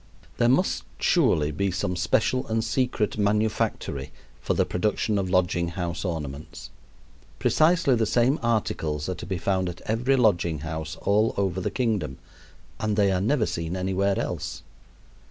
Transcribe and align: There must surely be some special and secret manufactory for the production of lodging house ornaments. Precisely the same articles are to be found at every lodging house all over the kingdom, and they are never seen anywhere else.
There 0.37 0.49
must 0.49 0.83
surely 0.97 1.51
be 1.51 1.69
some 1.69 1.95
special 1.95 2.47
and 2.47 2.63
secret 2.63 3.19
manufactory 3.19 4.11
for 4.41 4.55
the 4.55 4.65
production 4.65 5.19
of 5.19 5.29
lodging 5.29 5.67
house 5.67 6.03
ornaments. 6.03 6.71
Precisely 7.37 7.93
the 7.93 8.07
same 8.07 8.39
articles 8.41 9.07
are 9.07 9.13
to 9.13 9.27
be 9.27 9.37
found 9.37 9.69
at 9.69 9.81
every 9.81 10.15
lodging 10.15 10.61
house 10.61 10.95
all 11.03 11.35
over 11.37 11.61
the 11.61 11.69
kingdom, 11.69 12.17
and 12.79 12.95
they 12.95 13.11
are 13.11 13.21
never 13.21 13.45
seen 13.45 13.75
anywhere 13.77 14.17
else. 14.17 14.63